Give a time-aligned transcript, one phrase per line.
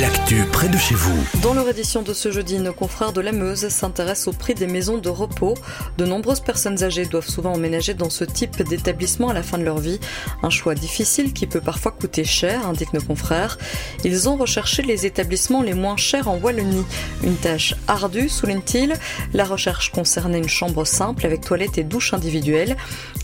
[0.00, 1.14] L'actu près de chez vous.
[1.42, 4.66] Dans leur édition de ce jeudi, nos confrères de la Meuse s'intéressent au prix des
[4.66, 5.54] maisons de repos.
[5.98, 9.62] De nombreuses personnes âgées doivent souvent emménager dans ce type d'établissement à la fin de
[9.62, 10.00] leur vie.
[10.42, 13.58] Un choix difficile qui peut parfois coûter cher, indiquent nos confrères.
[14.04, 16.84] Ils ont recherché les établissements les moins chers en Wallonie.
[17.22, 18.94] Une tâche ardue, souligne-t-il.
[19.32, 22.76] La recherche concernait une chambre simple avec toilette et douche individuelle.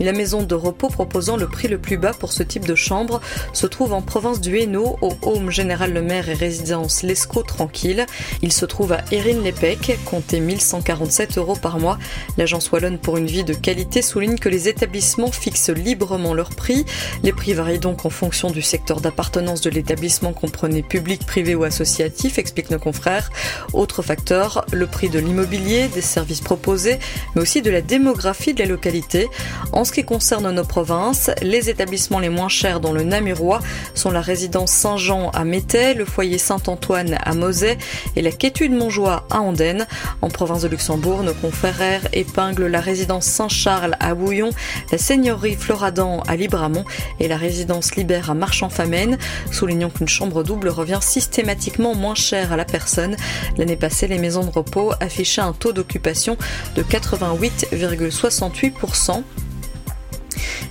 [0.00, 3.20] La maison de repos proposant le prix le plus bas pour ce type de chambre
[3.52, 6.57] se trouve en province du Hainaut, au Home Général Le Maire et résidence
[7.02, 8.06] Lescaut Tranquille.
[8.42, 11.98] Il se trouve à Erin-les-Pec, comptez 1147 euros par mois.
[12.36, 16.84] L'agence Wallonne pour une vie de qualité souligne que les établissements fixent librement leur prix.
[17.22, 21.64] Les prix varient donc en fonction du secteur d'appartenance de l'établissement, comprenez public, privé ou
[21.64, 23.30] associatif, expliquent nos confrères.
[23.72, 26.98] Autre facteur, le prix de l'immobilier, des services proposés,
[27.34, 29.28] mais aussi de la démographie de la localité.
[29.72, 33.60] En ce qui concerne nos provinces, les établissements les moins chers dans le Namurois
[33.94, 37.76] sont la résidence Saint-Jean à Métais, le foyer Saint-Antoine à Mosée
[38.16, 39.86] et la Quétude Montjoie à Andenne.
[40.22, 44.48] En province de Luxembourg, nos confrères épinglent la résidence Saint-Charles à Bouillon,
[44.90, 46.86] la seigneurie Floradan à Libramont
[47.20, 49.18] et la résidence Libère à Marchand-Famène.
[49.52, 53.14] Soulignons qu'une chambre double revient systématiquement moins chère à la personne.
[53.58, 56.38] L'année passée, les maisons de repos affichaient un taux d'occupation
[56.76, 59.22] de 88,68%.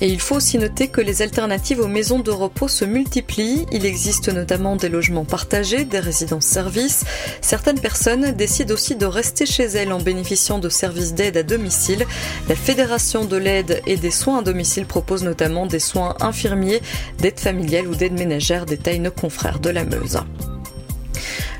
[0.00, 3.66] Et il faut aussi noter que les alternatives aux maisons de repos se multiplient.
[3.70, 7.04] Il existe notamment des logements partagés, des résidences-services.
[7.40, 12.06] Certaines personnes décident aussi de rester chez elles en bénéficiant de services d'aide à domicile.
[12.48, 16.80] La Fédération de l'aide et des soins à domicile propose notamment des soins infirmiers,
[17.18, 20.18] d'aide familiale ou d'aide ménagère, détaillent nos confrères de la Meuse.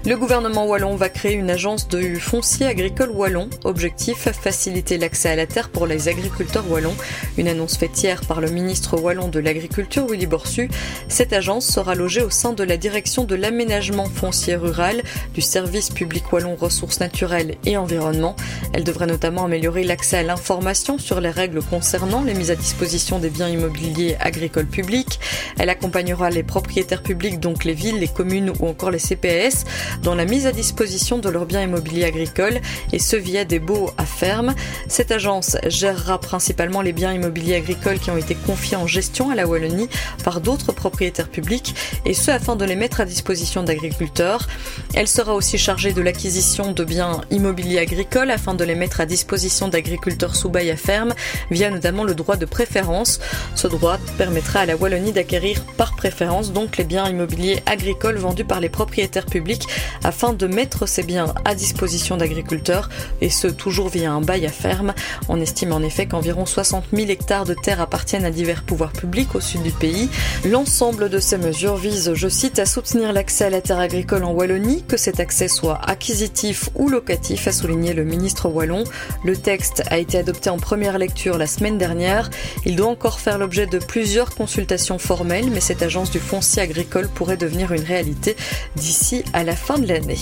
[0.07, 3.51] Le gouvernement wallon va créer une agence de foncier agricole wallon.
[3.65, 6.97] Objectif, faciliter l'accès à la terre pour les agriculteurs wallons.
[7.37, 10.71] Une annonce faite hier par le ministre wallon de l'Agriculture, Willy Borsu.
[11.09, 15.03] Cette agence sera logée au sein de la direction de l'aménagement foncier rural,
[15.35, 18.37] du service public wallon ressources naturelles et environnement.
[18.73, 23.19] Elle devrait notamment améliorer l'accès à l'information sur les règles concernant les mises à disposition
[23.19, 25.21] des biens immobiliers agricoles publics.
[25.59, 29.67] Elle accompagnera les propriétaires publics, donc les villes, les communes ou encore les CPS,
[30.03, 32.61] dans la mise à disposition de leurs biens immobiliers agricoles
[32.93, 34.55] et ce via des baux à ferme.
[34.89, 39.35] Cette agence gérera principalement les biens immobiliers agricoles qui ont été confiés en gestion à
[39.35, 39.89] la Wallonie
[40.25, 41.75] par d'autres propriétaires publics
[42.05, 44.47] et ce afin de les mettre à disposition d'agriculteurs.
[44.95, 49.07] Elle sera aussi chargée de l'acquisition de biens immobiliers agricoles afin de les mettre à
[49.07, 51.15] disposition d'agriculteurs sous bail à ferme
[51.51, 53.21] via notamment le droit de préférence.
[53.55, 58.45] Ce droit permettra à la Wallonie d'acquérir par préférence donc les biens immobiliers agricoles vendus
[58.45, 59.67] par les propriétaires publics
[60.05, 62.89] afin de mettre ces biens à disposition d'agriculteurs
[63.21, 64.95] et ce toujours via un bail à ferme.
[65.29, 69.35] On estime en effet qu'environ 60 000 hectares de terre appartiennent à divers pouvoirs publics
[69.35, 70.09] au sud du pays.
[70.45, 74.33] L'ensemble de ces mesures vise, je cite, à soutenir l'accès à la terre agricole en
[74.33, 78.85] Wallonie, que cet accès soit acquisitif ou locatif, a souligné le ministre wallon.
[79.25, 82.31] Le texte a été adopté en première lecture la semaine dernière.
[82.65, 87.09] Il doit encore faire l'objet de plusieurs consultations formelles, mais cette agence du foncier agricole
[87.09, 88.37] pourrait devenir une réalité
[88.77, 90.19] d'ici à la fin de l'année.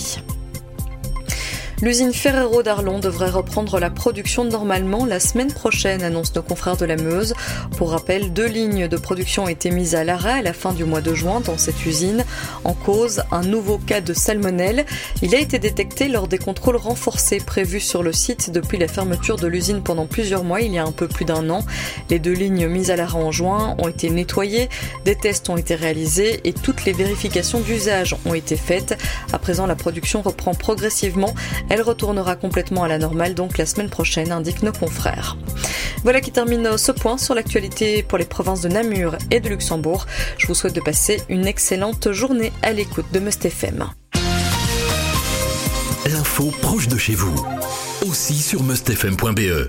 [1.81, 6.83] L'usine Ferrero d'Arlon devrait reprendre la production normalement la semaine prochaine, annonce nos confrères de
[6.83, 7.33] la Meuse.
[7.77, 10.83] Pour rappel, deux lignes de production ont été mises à l'arrêt à la fin du
[10.83, 12.25] mois de juin dans cette usine.
[12.65, 14.85] En cause, un nouveau cas de salmonelle.
[15.21, 19.37] Il a été détecté lors des contrôles renforcés prévus sur le site depuis la fermeture
[19.37, 21.63] de l'usine pendant plusieurs mois, il y a un peu plus d'un an.
[22.09, 24.67] Les deux lignes mises à l'arrêt en juin ont été nettoyées,
[25.05, 28.97] des tests ont été réalisés et toutes les vérifications d'usage ont été faites.
[29.31, 31.33] À présent, la production reprend progressivement.
[31.69, 35.37] Elle retournera complètement à la normale donc la semaine prochaine, indiquent nos confrères.
[36.03, 40.05] Voilà qui termine ce point sur l'actualité pour les provinces de Namur et de Luxembourg.
[40.37, 43.89] Je vous souhaite de passer une excellente journée à l'écoute de Must FM.
[46.05, 47.45] L'info proche de chez vous,
[48.07, 49.67] aussi sur mustfm.be.